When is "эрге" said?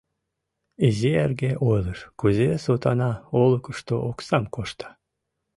1.23-1.51